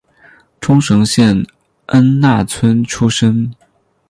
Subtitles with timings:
[0.59, 1.45] 冲绳县
[1.85, 3.53] 恩纳村出身。